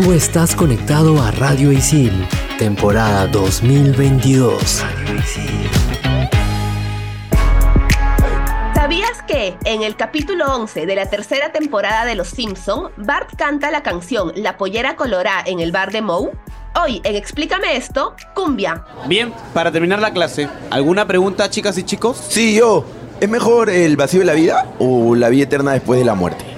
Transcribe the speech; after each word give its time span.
Tú 0.00 0.12
estás 0.12 0.54
conectado 0.54 1.20
a 1.20 1.32
Radio 1.32 1.72
Isil, 1.72 2.12
temporada 2.56 3.26
2022. 3.26 4.84
¿Sabías 8.76 9.22
que 9.26 9.56
en 9.64 9.82
el 9.82 9.96
capítulo 9.96 10.54
11 10.54 10.86
de 10.86 10.94
la 10.94 11.10
tercera 11.10 11.50
temporada 11.50 12.04
de 12.04 12.14
Los 12.14 12.28
Simpson, 12.28 12.92
Bart 12.96 13.34
canta 13.36 13.72
la 13.72 13.82
canción 13.82 14.30
La 14.36 14.56
pollera 14.56 14.94
colorá 14.94 15.42
en 15.44 15.58
el 15.58 15.72
bar 15.72 15.90
de 15.90 16.00
Moe? 16.00 16.30
Hoy 16.80 17.00
en 17.02 17.16
Explícame 17.16 17.76
esto, 17.76 18.14
cumbia. 18.36 18.84
Bien, 19.08 19.34
para 19.52 19.72
terminar 19.72 19.98
la 19.98 20.12
clase, 20.12 20.48
¿alguna 20.70 21.08
pregunta, 21.08 21.50
chicas 21.50 21.76
y 21.76 21.82
chicos? 21.82 22.24
Sí, 22.28 22.54
yo. 22.54 22.84
¿Es 23.18 23.28
mejor 23.28 23.68
el 23.68 23.96
vacío 23.96 24.20
de 24.20 24.26
la 24.26 24.34
vida 24.34 24.64
o 24.78 25.16
la 25.16 25.28
vida 25.28 25.42
eterna 25.42 25.72
después 25.72 25.98
de 25.98 26.06
la 26.06 26.14
muerte? 26.14 26.57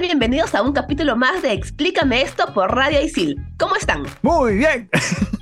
Bienvenidos 0.00 0.54
a 0.56 0.62
un 0.62 0.72
capítulo 0.72 1.14
más 1.14 1.40
de 1.42 1.52
Explícame 1.52 2.22
esto 2.22 2.52
por 2.52 2.74
Radio 2.74 3.00
Isil. 3.00 3.36
¿Cómo 3.58 3.76
están? 3.76 4.04
Muy 4.22 4.56
bien. 4.56 4.90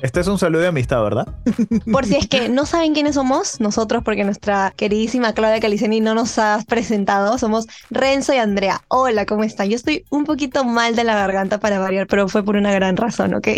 Este 0.00 0.20
es 0.20 0.28
un 0.28 0.38
saludo 0.38 0.62
de 0.62 0.68
amistad, 0.68 1.02
¿verdad? 1.02 1.26
Por 1.92 2.06
si 2.06 2.14
es 2.14 2.28
que 2.28 2.48
no 2.48 2.66
saben 2.66 2.94
quiénes 2.94 3.16
somos, 3.16 3.60
nosotros, 3.60 4.04
porque 4.04 4.22
nuestra 4.22 4.72
queridísima 4.76 5.32
Claudia 5.32 5.58
Caliceni 5.58 6.00
no 6.00 6.14
nos 6.14 6.38
ha 6.38 6.62
presentado, 6.68 7.36
somos 7.36 7.66
Renzo 7.90 8.32
y 8.32 8.36
Andrea. 8.36 8.82
Hola, 8.86 9.26
¿cómo 9.26 9.42
están? 9.42 9.68
Yo 9.68 9.74
estoy 9.74 10.04
un 10.10 10.24
poquito 10.24 10.62
mal 10.62 10.94
de 10.94 11.02
la 11.02 11.16
garganta 11.16 11.58
para 11.58 11.80
variar, 11.80 12.06
pero 12.06 12.28
fue 12.28 12.44
por 12.44 12.54
una 12.54 12.72
gran 12.72 12.96
razón, 12.96 13.34
¿ok? 13.34 13.48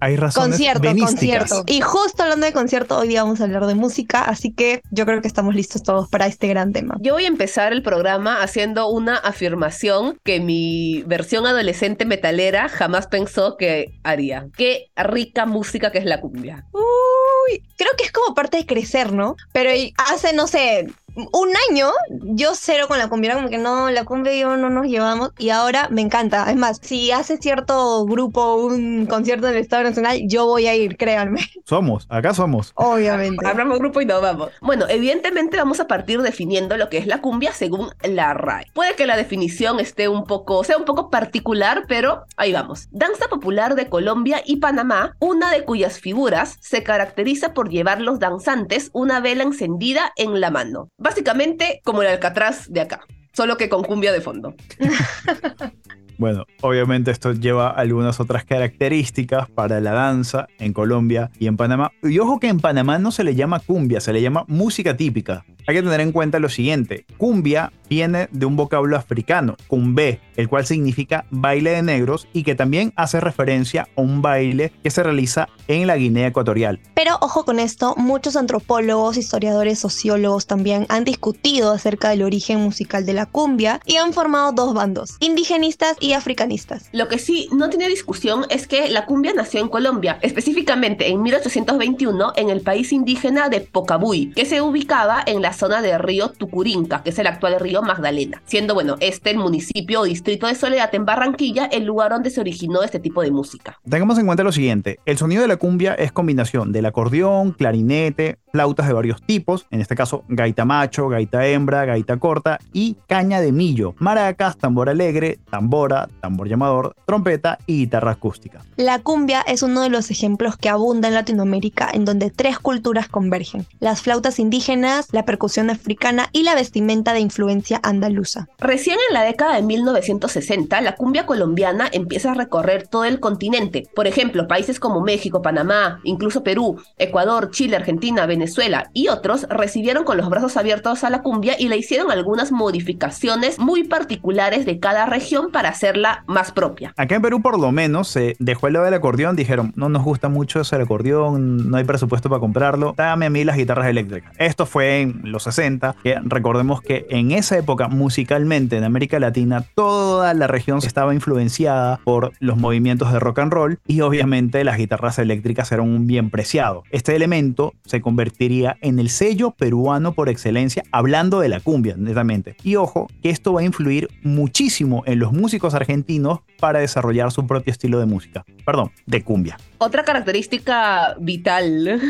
Hay 0.00 0.16
razones 0.16 0.50
Concierto, 0.50 0.82
venísticas. 0.82 1.50
concierto. 1.50 1.64
Y 1.66 1.80
justo 1.80 2.22
hablando 2.22 2.44
de 2.44 2.52
concierto, 2.52 2.98
hoy 2.98 3.08
día 3.08 3.22
vamos 3.22 3.40
a 3.40 3.44
hablar 3.44 3.66
de 3.66 3.74
música, 3.74 4.22
así 4.22 4.52
que 4.52 4.82
yo 4.90 5.06
creo 5.06 5.22
que 5.22 5.28
estamos 5.28 5.54
listos 5.54 5.82
todos 5.82 6.10
para 6.10 6.26
este 6.26 6.46
gran 6.46 6.74
tema. 6.74 6.96
Yo 7.00 7.14
voy 7.14 7.24
a 7.24 7.28
empezar 7.28 7.72
el 7.72 7.82
programa 7.82 8.42
haciendo 8.42 8.88
una 8.88 9.16
afirmación 9.16 10.18
que 10.24 10.40
mi 10.40 11.04
versión 11.06 11.46
adolescente 11.46 12.04
metalera 12.04 12.68
jamás 12.68 13.06
pensó 13.06 13.56
que 13.56 13.98
haría. 14.02 14.48
Qué 14.56 14.90
rica 14.94 15.46
música 15.46 15.85
que 15.90 15.98
es 15.98 16.04
la 16.04 16.20
cumbia. 16.20 16.66
Uy, 16.72 17.62
creo 17.76 17.90
que 17.96 18.04
es 18.04 18.12
como 18.12 18.34
parte 18.34 18.58
de 18.58 18.66
crecer, 18.66 19.12
¿no? 19.12 19.36
Pero 19.52 19.70
hace, 19.96 20.32
no 20.32 20.46
sé, 20.46 20.86
un 21.16 21.48
año 21.70 21.90
yo 22.10 22.52
cero 22.54 22.86
con 22.88 22.98
la 22.98 23.08
cumbia, 23.08 23.30
era 23.30 23.36
como 23.36 23.48
que 23.48 23.58
no, 23.58 23.90
la 23.90 24.04
cumbia 24.04 24.34
y 24.34 24.40
yo 24.40 24.56
no 24.56 24.70
nos 24.70 24.86
llevamos 24.86 25.30
y 25.38 25.50
ahora 25.50 25.88
me 25.90 26.02
encanta. 26.02 26.50
Es 26.50 26.56
más, 26.56 26.78
si 26.82 27.10
hace 27.10 27.38
cierto 27.38 28.04
grupo 28.04 28.56
un 28.56 29.06
concierto 29.06 29.48
en 29.48 29.54
el 29.54 29.60
Estado 29.60 29.84
Nacional, 29.84 30.20
yo 30.26 30.46
voy 30.46 30.66
a 30.66 30.74
ir, 30.74 30.96
créanme. 30.96 31.40
Somos, 31.64 32.06
acá 32.08 32.32
somos. 32.32 32.72
Obviamente. 32.76 33.44
Hablamos 33.44 33.78
grupo 33.80 34.00
y 34.00 34.06
no 34.06 34.20
vamos. 34.20 34.50
Bueno, 34.60 34.86
evidentemente 34.88 35.56
vamos 35.56 35.80
a 35.80 35.88
partir 35.88 36.22
definiendo 36.22 36.76
lo 36.76 36.88
que 36.88 36.98
es 36.98 37.08
la 37.08 37.20
cumbia 37.20 37.52
según 37.52 37.90
la 38.04 38.34
RAE. 38.34 38.66
Puede 38.72 38.94
que 38.94 39.06
la 39.06 39.16
definición 39.16 39.80
esté 39.80 40.08
un 40.08 40.24
poco, 40.24 40.62
sea 40.62 40.76
un 40.76 40.84
poco 40.84 41.10
particular, 41.10 41.84
pero 41.88 42.24
ahí 42.36 42.52
vamos. 42.52 42.86
Danza 42.92 43.26
popular 43.28 43.74
de 43.74 43.88
Colombia 43.88 44.42
y 44.44 44.56
Panamá, 44.56 45.16
una 45.18 45.50
de 45.50 45.64
cuyas 45.64 45.98
figuras 45.98 46.56
se 46.60 46.84
caracteriza 46.84 47.52
por 47.52 47.68
llevar 47.68 48.00
los 48.00 48.20
danzantes 48.20 48.90
una 48.92 49.18
vela 49.18 49.42
encendida 49.42 50.12
en 50.16 50.40
la 50.40 50.50
mano. 50.50 50.88
Básicamente 51.06 51.80
como 51.84 52.02
el 52.02 52.08
Alcatraz 52.08 52.68
de 52.68 52.80
acá, 52.80 53.06
solo 53.32 53.56
que 53.56 53.68
con 53.68 53.84
cumbia 53.84 54.10
de 54.10 54.20
fondo. 54.20 54.56
Bueno, 56.18 56.46
obviamente 56.62 57.10
esto 57.10 57.32
lleva 57.32 57.68
algunas 57.68 58.20
otras 58.20 58.44
características 58.44 59.50
para 59.50 59.80
la 59.80 59.92
danza 59.92 60.46
en 60.58 60.72
Colombia 60.72 61.30
y 61.38 61.46
en 61.46 61.56
Panamá. 61.56 61.92
Y 62.02 62.18
ojo 62.18 62.40
que 62.40 62.48
en 62.48 62.60
Panamá 62.60 62.98
no 62.98 63.10
se 63.10 63.24
le 63.24 63.34
llama 63.34 63.60
cumbia, 63.60 64.00
se 64.00 64.12
le 64.12 64.22
llama 64.22 64.44
música 64.48 64.96
típica. 64.96 65.44
Hay 65.66 65.74
que 65.74 65.82
tener 65.82 66.00
en 66.00 66.12
cuenta 66.12 66.38
lo 66.38 66.48
siguiente, 66.48 67.04
cumbia 67.18 67.72
viene 67.88 68.28
de 68.30 68.46
un 68.46 68.56
vocablo 68.56 68.96
africano, 68.96 69.56
cumbé, 69.66 70.20
el 70.36 70.48
cual 70.48 70.66
significa 70.66 71.24
baile 71.30 71.70
de 71.70 71.82
negros 71.82 72.28
y 72.32 72.42
que 72.42 72.54
también 72.54 72.92
hace 72.96 73.20
referencia 73.20 73.88
a 73.96 74.00
un 74.00 74.22
baile 74.22 74.72
que 74.82 74.90
se 74.90 75.02
realiza 75.02 75.48
en 75.68 75.86
la 75.86 75.96
Guinea 75.96 76.28
Ecuatorial. 76.28 76.80
Pero 76.94 77.16
ojo 77.20 77.44
con 77.44 77.58
esto, 77.58 77.94
muchos 77.96 78.36
antropólogos, 78.36 79.16
historiadores, 79.16 79.78
sociólogos 79.78 80.46
también 80.46 80.86
han 80.88 81.04
discutido 81.04 81.72
acerca 81.72 82.10
del 82.10 82.22
origen 82.22 82.60
musical 82.60 83.04
de 83.04 83.14
la 83.14 83.26
cumbia 83.26 83.80
y 83.84 83.96
han 83.96 84.12
formado 84.12 84.52
dos 84.52 84.74
bandos, 84.74 85.16
indigenistas 85.20 85.96
africanistas. 86.12 86.88
Lo 86.92 87.08
que 87.08 87.18
sí 87.18 87.48
no 87.52 87.68
tiene 87.68 87.88
discusión 87.88 88.44
es 88.50 88.66
que 88.66 88.88
la 88.88 89.06
cumbia 89.06 89.32
nació 89.34 89.60
en 89.60 89.68
Colombia, 89.68 90.18
específicamente 90.22 91.08
en 91.08 91.22
1821 91.22 92.32
en 92.36 92.50
el 92.50 92.60
país 92.60 92.92
indígena 92.92 93.48
de 93.48 93.60
Pocabuy, 93.60 94.32
que 94.34 94.44
se 94.44 94.60
ubicaba 94.60 95.22
en 95.26 95.42
la 95.42 95.52
zona 95.52 95.82
del 95.82 95.98
río 95.98 96.30
Tucurinca, 96.30 97.02
que 97.02 97.10
es 97.10 97.18
el 97.18 97.26
actual 97.26 97.58
río 97.60 97.82
Magdalena, 97.82 98.42
siendo 98.46 98.74
bueno, 98.74 98.96
este 99.00 99.30
el 99.30 99.38
municipio 99.38 100.00
o 100.00 100.04
distrito 100.04 100.46
de 100.46 100.54
Soledad 100.54 100.94
en 100.94 101.04
Barranquilla 101.04 101.66
el 101.66 101.84
lugar 101.84 102.12
donde 102.12 102.30
se 102.30 102.40
originó 102.40 102.82
este 102.82 102.98
tipo 102.98 103.22
de 103.22 103.30
música. 103.30 103.78
Tengamos 103.88 104.18
en 104.18 104.26
cuenta 104.26 104.42
lo 104.42 104.52
siguiente, 104.52 105.00
el 105.04 105.18
sonido 105.18 105.42
de 105.42 105.48
la 105.48 105.56
cumbia 105.56 105.94
es 105.94 106.12
combinación 106.12 106.72
del 106.72 106.86
acordeón, 106.86 107.52
clarinete, 107.52 108.38
flautas 108.56 108.86
de 108.86 108.94
varios 108.94 109.20
tipos, 109.22 109.66
en 109.70 109.80
este 109.80 109.94
caso 109.94 110.24
gaita 110.28 110.64
macho, 110.64 111.08
gaita 111.08 111.46
hembra, 111.46 111.84
gaita 111.84 112.16
corta 112.16 112.58
y 112.72 112.96
caña 113.06 113.40
de 113.40 113.52
millo, 113.52 113.94
maracas, 113.98 114.56
tambor 114.56 114.88
alegre, 114.88 115.38
tambora, 115.50 115.95
tambor 116.20 116.48
llamador, 116.48 116.94
trompeta 117.06 117.58
y 117.66 117.78
guitarra 117.78 118.12
acústica. 118.12 118.62
La 118.76 118.98
cumbia 118.98 119.40
es 119.40 119.62
uno 119.62 119.82
de 119.82 119.88
los 119.88 120.10
ejemplos 120.10 120.56
que 120.56 120.68
abunda 120.68 121.08
en 121.08 121.14
Latinoamérica 121.14 121.90
en 121.92 122.04
donde 122.04 122.30
tres 122.30 122.58
culturas 122.58 123.08
convergen, 123.08 123.66
las 123.80 124.02
flautas 124.02 124.38
indígenas, 124.38 125.08
la 125.12 125.24
percusión 125.24 125.70
africana 125.70 126.28
y 126.32 126.42
la 126.42 126.54
vestimenta 126.54 127.12
de 127.12 127.20
influencia 127.20 127.80
andaluza. 127.82 128.48
Recién 128.58 128.98
en 129.08 129.14
la 129.14 129.22
década 129.22 129.56
de 129.56 129.62
1960, 129.62 130.80
la 130.80 130.94
cumbia 130.94 131.26
colombiana 131.26 131.88
empieza 131.90 132.32
a 132.32 132.34
recorrer 132.34 132.86
todo 132.86 133.04
el 133.04 133.20
continente. 133.20 133.88
Por 133.94 134.06
ejemplo, 134.06 134.46
países 134.48 134.80
como 134.80 135.00
México, 135.00 135.42
Panamá, 135.42 136.00
incluso 136.04 136.42
Perú, 136.42 136.80
Ecuador, 136.98 137.50
Chile, 137.50 137.76
Argentina, 137.76 138.26
Venezuela 138.26 138.90
y 138.92 139.08
otros 139.08 139.46
recibieron 139.48 140.04
con 140.04 140.16
los 140.16 140.28
brazos 140.28 140.56
abiertos 140.56 141.04
a 141.04 141.10
la 141.10 141.22
cumbia 141.22 141.56
y 141.58 141.68
le 141.68 141.76
hicieron 141.76 142.10
algunas 142.10 142.52
modificaciones 142.52 143.58
muy 143.58 143.84
particulares 143.84 144.66
de 144.66 144.78
cada 144.78 145.06
región 145.06 145.50
para 145.50 145.74
hacerla 145.86 146.24
más 146.26 146.50
propia. 146.50 146.92
Acá 146.96 147.14
en 147.14 147.22
Perú 147.22 147.40
por 147.40 147.60
lo 147.60 147.70
menos 147.70 148.08
se 148.08 148.34
dejó 148.38 148.66
el 148.66 148.72
lado 148.72 148.86
del 148.86 148.94
acordeón, 148.94 149.36
dijeron, 149.36 149.72
no 149.76 149.88
nos 149.88 150.02
gusta 150.02 150.28
mucho 150.28 150.60
ese 150.60 150.76
acordeón, 150.76 151.70
no 151.70 151.76
hay 151.76 151.84
presupuesto 151.84 152.28
para 152.28 152.40
comprarlo, 152.40 152.94
dame 152.96 153.26
a 153.26 153.30
mí 153.30 153.44
las 153.44 153.56
guitarras 153.56 153.86
eléctricas. 153.86 154.32
Esto 154.38 154.66
fue 154.66 155.02
en 155.02 155.20
los 155.24 155.44
60, 155.44 155.96
que 156.02 156.16
recordemos 156.24 156.80
que 156.80 157.06
en 157.08 157.30
esa 157.30 157.56
época 157.56 157.88
musicalmente 157.88 158.76
en 158.76 158.84
América 158.84 159.20
Latina 159.20 159.64
toda 159.74 160.34
la 160.34 160.48
región 160.48 160.78
estaba 160.78 161.14
influenciada 161.14 162.00
por 162.04 162.32
los 162.40 162.56
movimientos 162.56 163.12
de 163.12 163.20
rock 163.20 163.38
and 163.38 163.52
roll 163.52 163.78
y 163.86 164.00
obviamente 164.00 164.64
las 164.64 164.78
guitarras 164.78 165.18
eléctricas 165.20 165.70
eran 165.70 165.88
un 165.88 166.06
bien 166.06 166.30
preciado. 166.30 166.82
Este 166.90 167.14
elemento 167.14 167.74
se 167.84 168.00
convertiría 168.00 168.76
en 168.80 168.98
el 168.98 169.08
sello 169.08 169.52
peruano 169.52 170.14
por 170.14 170.28
excelencia 170.28 170.82
hablando 170.90 171.40
de 171.40 171.48
la 171.48 171.60
cumbia, 171.60 171.94
netamente. 171.96 172.56
Y 172.64 172.76
ojo, 172.76 173.06
que 173.22 173.30
esto 173.30 173.52
va 173.52 173.60
a 173.60 173.64
influir 173.64 174.08
muchísimo 174.22 175.04
en 175.06 175.18
los 175.18 175.32
músicos 175.32 175.74
argentinos 175.76 176.40
para 176.58 176.80
desarrollar 176.80 177.30
su 177.32 177.46
propio 177.46 177.72
estilo 177.72 177.98
de 177.98 178.06
música. 178.06 178.44
Perdón, 178.64 178.92
de 179.06 179.22
cumbia. 179.22 179.58
Otra 179.78 180.04
característica 180.04 181.14
vital 181.18 182.00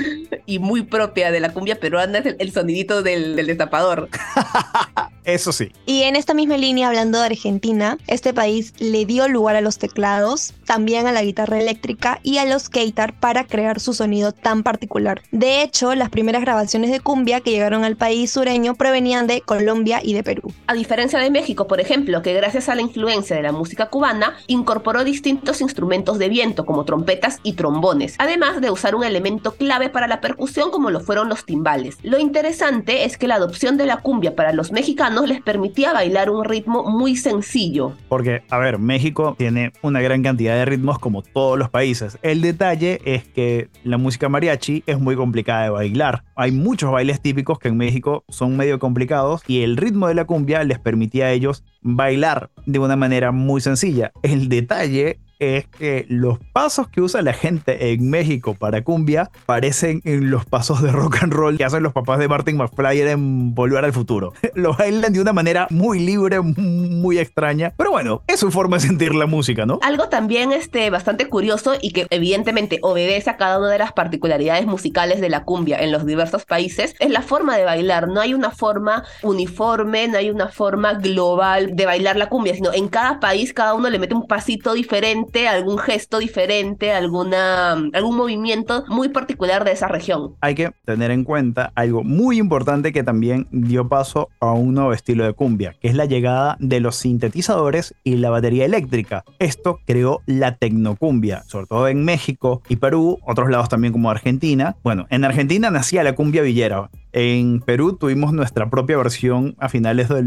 y 0.47 0.59
muy 0.59 0.83
propia 0.83 1.31
de 1.31 1.41
la 1.41 1.53
cumbia 1.53 1.79
peruana 1.81 2.19
es 2.19 2.27
el, 2.27 2.37
el 2.39 2.53
sonidito 2.53 3.03
del, 3.03 3.37
del 3.37 3.47
destapador. 3.47 4.09
Eso 5.27 5.51
sí. 5.51 5.73
Y 5.87 6.03
en 6.03 6.15
esta 6.15 6.35
misma 6.35 6.57
línea, 6.57 6.87
hablando 6.87 7.19
de 7.19 7.27
Argentina, 7.27 7.99
este 8.07 8.33
país 8.33 8.73
le 8.79 9.05
dio 9.07 9.27
lugar 9.27 9.57
a 9.57 9.61
los 9.61 9.77
teclados, 9.77 10.55
también 10.65 11.09
a 11.09 11.13
la 11.13 11.25
guitarra 11.25 11.59
eléctrica 11.59 12.21
y 12.23 12.39
a 12.39 12.45
los 12.45 12.69
keitar 12.69 13.13
para 13.19 13.43
crear 13.43 13.81
su 13.81 13.93
sonido 13.93 14.31
tan 14.31 14.63
particular. 14.63 15.23
De 15.33 15.63
hecho, 15.63 15.97
las 15.97 16.11
primeras 16.11 16.43
grabaciones 16.43 16.93
de 16.93 17.01
cumbia 17.01 17.41
que 17.41 17.51
llegaron 17.51 17.83
al 17.83 17.97
país 17.97 18.31
sureño 18.31 18.77
provenían 18.77 19.27
de 19.27 19.41
Colombia 19.41 20.01
y 20.01 20.15
de 20.15 20.23
Perú. 20.23 20.53
A 20.69 20.75
diferencia 20.75 21.19
de 21.19 21.31
México, 21.33 21.67
por 21.67 21.81
ejemplo, 21.81 22.23
que 22.23 22.33
gracias 22.33 22.69
a 22.69 22.77
la 22.77 22.83
influencia 22.83 23.35
de 23.35 23.43
la 23.43 23.51
música 23.51 23.91
cubana, 23.91 24.36
incorporó 24.47 25.05
distintos 25.05 25.61
instrumentos 25.61 26.19
de 26.19 26.29
viento 26.29 26.67
como 26.67 26.85
trompetas 26.85 27.41
y 27.43 27.55
trombones, 27.55 28.17
además 28.19 28.61
de 28.61 28.71
usar 28.71 28.94
un 28.94 29.05
elemento 29.05 29.55
clave 29.55 29.88
para 29.88 30.06
la 30.06 30.21
percusión 30.21 30.71
como 30.71 30.91
lo 30.91 31.00
fueron 31.00 31.29
los 31.29 31.44
timbales. 31.44 31.99
Lo 32.03 32.19
interesante 32.19 33.05
es 33.05 33.17
que 33.17 33.29
la 33.29 33.37
adopción 33.37 33.77
de 33.77 33.87
la 33.87 33.99
cumbia 33.99 34.35
para 34.35 34.53
los 34.53 34.73
mexicanos 34.73 35.29
les 35.29 35.41
permitía 35.41 35.93
bailar 35.93 36.31
un 36.31 36.44
ritmo 36.44 36.85
muy 36.85 37.17
sencillo. 37.17 37.93
Porque, 38.09 38.43
a 38.50 38.59
ver, 38.59 38.79
México 38.79 39.35
tiene 39.38 39.73
una 39.83 40.00
gran 40.00 40.23
cantidad 40.23 40.55
de 40.55 40.65
ritmos 40.65 40.99
como 40.99 41.23
todos 41.23 41.59
los 41.59 41.71
países. 41.71 42.19
El 42.23 42.41
detalle 42.41 43.00
es 43.05 43.25
que 43.25 43.69
la 43.85 43.99
música 43.99 44.29
mariachi 44.29 44.83
es 44.87 44.99
muy 44.99 45.17
complicada 45.17 45.65
de 45.65 45.71
bailar. 45.71 46.25
Hay 46.35 46.53
muchos 46.53 46.91
bailes 46.91 47.21
típicos 47.21 47.59
que 47.59 47.69
en 47.69 47.77
México 47.77 48.25
son 48.29 48.56
medio 48.56 48.79
complicados 48.79 49.43
y 49.47 49.62
el 49.62 49.77
ritmo 49.77 50.09
de 50.09 50.15
la 50.15 50.25
cumbia 50.25 50.65
les 50.65 50.79
permitía 50.79 51.27
a 51.27 51.33
ellos 51.33 51.65
bailar 51.87 52.50
de 52.67 52.79
una 52.81 52.97
manera 52.97 53.31
muy 53.31 53.61
sencilla. 53.61 54.12
El 54.23 54.49
detalle 54.49 55.21
es 55.38 55.67
que 55.67 56.06
los 56.09 56.38
pasos 56.53 56.88
que 56.88 57.00
usa 57.00 57.23
la 57.23 57.33
gente 57.33 57.93
en 57.93 58.09
México 58.09 58.55
para 58.55 58.83
cumbia 58.83 59.31
parecen 59.47 60.00
en 60.05 60.31
los 60.31 60.44
pasos 60.44 60.83
de 60.83 60.93
rock 60.93 61.23
and 61.23 61.33
roll 61.33 61.56
que 61.56 61.65
hacen 61.65 61.83
los 61.83 61.93
papás 61.93 62.19
de 62.19 62.29
Martin 62.29 62.56
McFly 62.56 63.00
en 63.03 63.55
Volver 63.55 63.85
al 63.85 63.93
Futuro. 63.93 64.33
Lo 64.55 64.75
bailan 64.75 65.12
de 65.12 65.21
una 65.21 65.33
manera 65.33 65.67
muy 65.71 66.00
libre, 66.00 66.41
muy 66.41 67.19
extraña, 67.19 67.73
pero 67.77 67.91
bueno, 67.91 68.23
es 68.27 68.41
su 68.41 68.50
forma 68.50 68.77
de 68.77 68.87
sentir 68.87 69.15
la 69.15 69.27
música, 69.27 69.67
¿no? 69.67 69.79
Algo 69.83 70.09
también 70.09 70.53
este, 70.53 70.91
bastante 70.91 71.29
curioso 71.29 71.75
y 71.81 71.93
que 71.93 72.06
evidentemente 72.11 72.79
obedece 72.83 73.31
a 73.31 73.37
cada 73.37 73.59
una 73.59 73.71
de 73.71 73.79
las 73.79 73.93
particularidades 73.93 74.67
musicales 74.67 75.21
de 75.21 75.29
la 75.29 75.44
cumbia 75.44 75.79
en 75.79 75.93
los 75.93 76.06
diversos 76.06 76.44
países 76.44 76.94
es 76.99 77.11
la 77.11 77.23
forma 77.23 77.56
de 77.56 77.65
bailar. 77.65 78.09
No 78.09 78.21
hay 78.21 78.35
una 78.35 78.50
forma 78.50 79.05
uniforme, 79.23 80.09
no 80.09 80.19
hay 80.19 80.31
una 80.31 80.49
forma 80.49 80.94
global 80.94 81.77
de 81.77 81.87
bailar 81.87 82.17
la 82.17 82.29
cumbia, 82.29 82.55
sino 82.55 82.73
en 82.73 82.88
cada 82.88 83.21
país 83.21 83.53
cada 83.53 83.75
uno 83.75 83.91
le 83.91 83.99
mete 83.99 84.15
un 84.15 84.27
pasito 84.27 84.75
diferente 84.75 85.25
algún 85.49 85.78
gesto 85.78 86.19
diferente, 86.19 86.93
alguna, 86.93 87.73
algún 87.73 88.17
movimiento 88.17 88.84
muy 88.88 89.08
particular 89.08 89.64
de 89.64 89.73
esa 89.73 89.88
región. 89.88 90.34
Hay 90.40 90.55
que 90.55 90.70
tener 90.84 91.11
en 91.11 91.25
cuenta 91.25 91.73
algo 91.75 92.02
muy 92.02 92.38
importante 92.38 92.93
que 92.93 93.02
también 93.02 93.46
dio 93.50 93.88
paso 93.88 94.28
a 94.40 94.52
un 94.52 94.75
nuevo 94.75 94.93
estilo 94.93 95.25
de 95.25 95.32
cumbia, 95.32 95.75
que 95.81 95.88
es 95.88 95.94
la 95.94 96.05
llegada 96.05 96.56
de 96.61 96.81
los 96.81 96.96
sintetizadores 96.96 97.94
y 98.05 98.17
la 98.17 98.31
batería 98.31 98.64
eléctrica. 98.64 99.25
Esto 99.38 99.78
creó 99.87 100.20
la 100.26 100.56
tecnocumbia, 100.56 101.43
sobre 101.46 101.67
todo 101.67 101.88
en 101.88 102.05
México 102.05 102.62
y 102.69 102.76
Perú, 102.76 103.19
otros 103.26 103.50
lados 103.50 103.69
también 103.69 103.93
como 103.93 104.11
Argentina. 104.11 104.76
Bueno, 104.82 105.06
en 105.11 105.25
Argentina 105.25 105.70
nacía 105.70 106.02
la 106.02 106.14
cumbia 106.14 106.43
villera, 106.43 106.90
en 107.17 107.61
Perú 107.63 107.97
tuvimos 107.97 108.35
nuestra 108.35 108.69
propia 108.69 108.99
versión 108.99 109.57
a 109.59 109.71
finales 109.71 110.11
de 110.11 110.23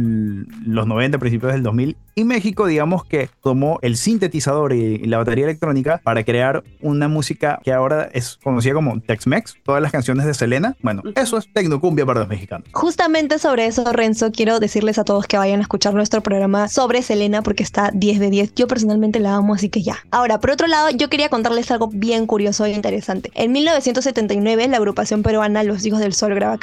los 0.66 0.88
90, 0.88 1.20
principios 1.20 1.54
del 1.54 1.62
2000. 1.62 1.96
Y 2.16 2.24
México, 2.24 2.66
digamos 2.66 3.06
que 3.06 3.30
tomó 3.44 3.78
el 3.84 3.96
sintetizador 3.96 4.74
y, 4.74 4.98
la 5.06 5.20
batería 5.20 5.46
electrónica 5.46 6.02
para 6.04 6.24
crear 6.24 6.64
una 6.82 7.08
música 7.08 7.60
que 7.64 7.72
ahora 7.72 8.10
es 8.12 8.40
conocida 8.44 8.74
como 8.74 9.00
Tex-Mex. 9.02 9.58
Todas 9.64 9.84
las 9.84 9.92
canciones 9.92 10.26
de 10.26 10.34
Selena. 10.34 10.78
Bueno, 10.82 11.04
eso 11.16 11.38
es 11.38 11.54
tecnocumbia 11.54 12.08
para 12.08 12.22
los 12.22 12.30
mexicanos. 12.30 12.68
Justamente 12.72 13.38
sobre 13.38 13.68
eso, 13.68 13.86
Renzo, 13.94 14.32
quiero 14.32 14.60
decirles 14.60 14.98
a 14.98 15.04
todos 15.04 15.28
que 15.28 15.38
vayan 15.38 15.60
a 15.60 15.62
escuchar 15.62 15.94
nuestro 15.94 16.22
programa 16.22 16.70
sobre 16.70 17.04
Selena 17.04 17.44
porque 17.44 17.62
está 17.62 17.92
10 17.94 18.20
de 18.20 18.30
10. 18.32 18.56
Yo 18.56 18.68
personalmente 18.68 19.20
la 19.20 19.36
amo, 19.36 19.54
así 19.54 19.70
que 19.70 19.84
ya. 19.84 19.98
Ahora, 20.10 20.40
por 20.40 20.50
otro 20.50 20.66
lado, 20.66 20.90
yo 20.90 21.08
quería 21.08 21.30
contarles 21.30 21.70
algo 21.70 21.88
bien 21.88 22.26
curioso 22.26 22.66
e 22.66 22.72
interesante. 22.72 23.30
En 23.36 23.52
1979, 23.52 24.68
la 24.68 24.78
agrupación 24.78 25.22
peruana 25.22 25.62
Los 25.62 25.86
Hijos 25.86 26.00
del 26.00 26.14
Sol 26.14 26.34
graba 26.34 26.58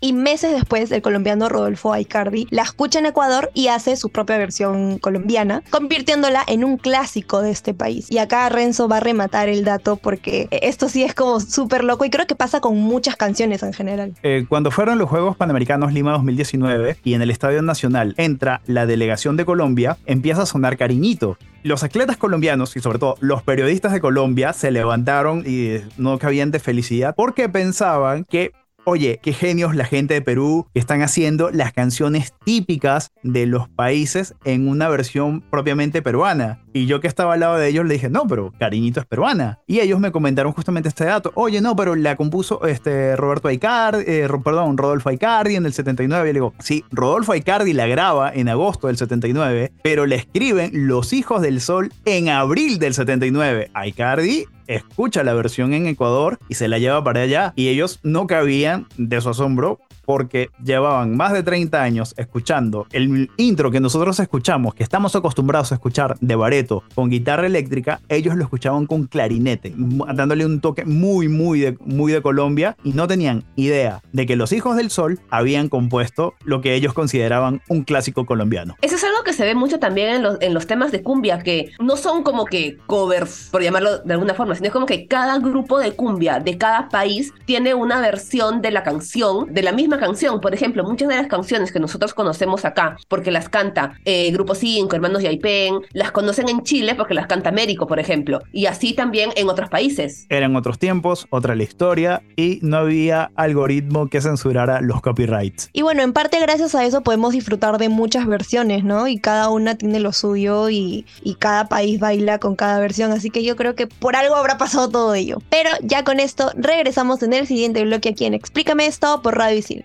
Y 0.00 0.12
meses 0.12 0.52
después, 0.52 0.90
el 0.90 1.00
colombiano 1.00 1.48
Rodolfo 1.48 1.92
Aicardi 1.92 2.46
la 2.50 2.62
escucha 2.62 2.98
en 2.98 3.06
Ecuador 3.06 3.50
y 3.54 3.68
hace 3.68 3.96
su 3.96 4.10
propia 4.10 4.36
versión 4.36 4.98
colombiana, 4.98 5.62
convirtiéndola 5.70 6.42
en 6.46 6.64
un 6.64 6.76
clásico 6.76 7.40
de 7.40 7.50
este 7.50 7.72
país. 7.72 8.10
Y 8.10 8.18
acá 8.18 8.48
Renzo 8.48 8.88
va 8.88 8.98
a 8.98 9.00
rematar 9.00 9.48
el 9.48 9.64
dato 9.64 9.96
porque 9.96 10.48
esto 10.50 10.88
sí 10.88 11.02
es 11.02 11.14
como 11.14 11.40
súper 11.40 11.84
loco 11.84 12.04
y 12.04 12.10
creo 12.10 12.26
que 12.26 12.34
pasa 12.34 12.60
con 12.60 12.78
muchas 12.78 13.16
canciones 13.16 13.62
en 13.62 13.72
general. 13.72 14.14
Eh, 14.22 14.46
cuando 14.48 14.70
fueron 14.70 14.98
los 14.98 15.08
Juegos 15.08 15.36
Panamericanos 15.36 15.92
Lima 15.92 16.12
2019 16.12 16.98
y 17.04 17.14
en 17.14 17.22
el 17.22 17.30
Estadio 17.30 17.62
Nacional 17.62 18.14
entra 18.18 18.60
la 18.66 18.86
delegación 18.86 19.36
de 19.36 19.44
Colombia, 19.44 19.98
empieza 20.06 20.42
a 20.42 20.46
sonar 20.46 20.76
cariñito 20.76 21.38
los 21.64 21.82
atletas 21.82 22.18
colombianos 22.18 22.76
y 22.76 22.80
sobre 22.80 22.98
todo 22.98 23.16
los 23.20 23.42
periodistas 23.42 23.92
de 23.92 24.00
Colombia 24.00 24.52
se 24.52 24.70
levantaron 24.70 25.44
y 25.46 25.78
no 25.96 26.18
cabían 26.18 26.50
de 26.50 26.58
felicidad 26.58 27.14
porque 27.16 27.48
pensaban 27.48 28.24
que 28.24 28.52
Oye, 28.86 29.18
qué 29.22 29.32
genios 29.32 29.74
la 29.74 29.86
gente 29.86 30.12
de 30.12 30.20
Perú 30.20 30.66
que 30.74 30.78
están 30.78 31.00
haciendo 31.00 31.50
las 31.50 31.72
canciones 31.72 32.34
típicas 32.44 33.12
de 33.22 33.46
los 33.46 33.66
países 33.66 34.34
en 34.44 34.68
una 34.68 34.90
versión 34.90 35.40
propiamente 35.40 36.02
peruana. 36.02 36.60
Y 36.74 36.84
yo 36.84 37.00
que 37.00 37.08
estaba 37.08 37.32
al 37.32 37.40
lado 37.40 37.56
de 37.56 37.66
ellos 37.66 37.86
le 37.86 37.94
dije, 37.94 38.10
no, 38.10 38.26
pero 38.26 38.52
Cariñito 38.58 39.00
es 39.00 39.06
peruana. 39.06 39.58
Y 39.66 39.80
ellos 39.80 40.00
me 40.00 40.12
comentaron 40.12 40.52
justamente 40.52 40.90
este 40.90 41.06
dato. 41.06 41.32
Oye, 41.34 41.62
no, 41.62 41.74
pero 41.74 41.94
la 41.94 42.16
compuso 42.16 42.66
este 42.66 43.16
Roberto 43.16 43.48
Aicardi, 43.48 44.04
eh, 44.06 44.28
perdón, 44.44 44.76
Rodolfo 44.76 45.08
Aicardi 45.08 45.56
en 45.56 45.64
el 45.64 45.72
79. 45.72 46.28
Y 46.28 46.32
le 46.34 46.38
digo, 46.40 46.52
sí, 46.58 46.84
Rodolfo 46.90 47.32
Aicardi 47.32 47.72
la 47.72 47.86
graba 47.86 48.30
en 48.34 48.50
agosto 48.50 48.88
del 48.88 48.98
79, 48.98 49.72
pero 49.82 50.04
le 50.04 50.16
escriben 50.16 50.86
Los 50.86 51.14
Hijos 51.14 51.40
del 51.40 51.62
Sol 51.62 51.90
en 52.04 52.28
abril 52.28 52.78
del 52.78 52.92
79. 52.92 53.70
Aicardi 53.72 54.44
escucha 54.66 55.24
la 55.24 55.34
versión 55.34 55.74
en 55.74 55.86
Ecuador 55.86 56.38
y 56.48 56.54
se 56.54 56.68
la 56.68 56.78
lleva 56.78 57.02
para 57.04 57.22
allá. 57.22 57.52
Y 57.56 57.68
ellos 57.68 58.00
no 58.02 58.26
cabían 58.26 58.86
de 58.96 59.20
su 59.20 59.30
asombro 59.30 59.80
porque 60.04 60.50
llevaban 60.62 61.16
más 61.16 61.32
de 61.32 61.42
30 61.42 61.82
años 61.82 62.14
escuchando 62.16 62.86
el 62.92 63.30
intro 63.36 63.70
que 63.70 63.80
nosotros 63.80 64.18
escuchamos, 64.20 64.74
que 64.74 64.82
estamos 64.82 65.16
acostumbrados 65.16 65.72
a 65.72 65.76
escuchar 65.76 66.16
de 66.20 66.36
Bareto 66.36 66.82
con 66.94 67.10
guitarra 67.10 67.46
eléctrica, 67.46 68.00
ellos 68.08 68.36
lo 68.36 68.44
escuchaban 68.44 68.86
con 68.86 69.06
clarinete, 69.06 69.74
dándole 69.76 70.46
un 70.46 70.60
toque 70.60 70.84
muy, 70.84 71.28
muy 71.28 71.60
de, 71.60 71.76
muy 71.80 72.12
de 72.12 72.22
Colombia 72.22 72.76
y 72.84 72.92
no 72.92 73.06
tenían 73.06 73.44
idea 73.56 74.02
de 74.12 74.26
que 74.26 74.36
los 74.36 74.52
hijos 74.52 74.76
del 74.76 74.90
sol 74.90 75.20
habían 75.30 75.68
compuesto 75.68 76.34
lo 76.44 76.60
que 76.60 76.74
ellos 76.74 76.92
consideraban 76.92 77.62
un 77.68 77.84
clásico 77.84 78.26
colombiano. 78.26 78.76
Eso 78.82 78.96
es 78.96 79.04
algo 79.04 79.22
que 79.24 79.32
se 79.32 79.44
ve 79.44 79.54
mucho 79.54 79.78
también 79.78 80.08
en 80.08 80.22
los, 80.22 80.38
en 80.40 80.54
los 80.54 80.66
temas 80.66 80.92
de 80.92 81.02
cumbia, 81.02 81.38
que 81.40 81.72
no 81.80 81.96
son 81.96 82.22
como 82.22 82.44
que 82.44 82.78
covers, 82.86 83.48
por 83.50 83.62
llamarlo 83.62 83.98
de 83.98 84.12
alguna 84.12 84.34
forma, 84.34 84.54
sino 84.54 84.66
es 84.66 84.72
como 84.72 84.86
que 84.86 85.06
cada 85.06 85.38
grupo 85.38 85.78
de 85.78 85.92
cumbia 85.92 86.40
de 86.40 86.58
cada 86.58 86.88
país 86.88 87.32
tiene 87.44 87.74
una 87.74 88.00
versión 88.00 88.62
de 88.62 88.70
la 88.70 88.82
canción, 88.82 89.52
de 89.52 89.62
la 89.62 89.72
misma 89.72 89.93
canción. 89.98 90.40
Por 90.40 90.54
ejemplo, 90.54 90.84
muchas 90.84 91.08
de 91.08 91.16
las 91.16 91.26
canciones 91.26 91.72
que 91.72 91.80
nosotros 91.80 92.14
conocemos 92.14 92.64
acá, 92.64 92.96
porque 93.08 93.30
las 93.30 93.48
canta 93.48 93.94
eh, 94.04 94.30
Grupo 94.32 94.54
5, 94.54 94.94
Hermanos 94.94 95.22
Yaipen, 95.22 95.80
las 95.92 96.12
conocen 96.12 96.48
en 96.48 96.62
Chile 96.62 96.94
porque 96.94 97.14
las 97.14 97.26
canta 97.26 97.50
Américo, 97.50 97.86
por 97.86 97.98
ejemplo. 97.98 98.40
Y 98.52 98.66
así 98.66 98.94
también 98.94 99.30
en 99.36 99.48
otros 99.48 99.68
países. 99.68 100.26
Eran 100.28 100.56
otros 100.56 100.78
tiempos, 100.78 101.26
otra 101.30 101.54
la 101.54 101.62
historia, 101.62 102.22
y 102.36 102.58
no 102.62 102.78
había 102.78 103.30
algoritmo 103.36 104.08
que 104.08 104.20
censurara 104.20 104.80
los 104.80 105.00
copyrights. 105.00 105.70
Y 105.72 105.82
bueno, 105.82 106.02
en 106.02 106.12
parte 106.12 106.40
gracias 106.40 106.74
a 106.74 106.84
eso 106.84 107.02
podemos 107.02 107.32
disfrutar 107.32 107.78
de 107.78 107.88
muchas 107.88 108.26
versiones, 108.26 108.84
¿no? 108.84 109.08
Y 109.08 109.18
cada 109.18 109.50
una 109.50 109.76
tiene 109.76 110.00
lo 110.00 110.12
suyo 110.12 110.68
y, 110.70 111.06
y 111.22 111.34
cada 111.36 111.68
país 111.68 112.00
baila 112.00 112.38
con 112.38 112.56
cada 112.56 112.80
versión. 112.80 113.12
Así 113.12 113.30
que 113.30 113.42
yo 113.42 113.56
creo 113.56 113.74
que 113.74 113.86
por 113.86 114.16
algo 114.16 114.34
habrá 114.34 114.58
pasado 114.58 114.88
todo 114.88 115.14
ello. 115.14 115.38
Pero 115.50 115.70
ya 115.82 116.04
con 116.04 116.20
esto 116.20 116.50
regresamos 116.56 117.22
en 117.22 117.32
el 117.32 117.46
siguiente 117.46 117.84
bloque 117.84 118.10
aquí 118.10 118.24
en 118.24 118.34
Explícame 118.34 118.86
esto 118.86 119.22
por 119.22 119.36
Radio 119.36 119.58
Isil. 119.58 119.83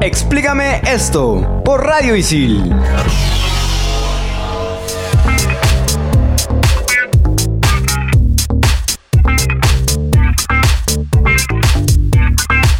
Explícame 0.00 0.80
esto 0.84 1.62
por 1.64 1.84
Radio 1.84 2.16
Isil. 2.16 2.74